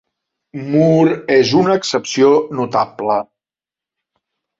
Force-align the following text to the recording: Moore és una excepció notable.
Moore 0.69 1.17
és 1.35 1.51
una 1.59 1.75
excepció 1.79 2.31
notable. 2.61 3.19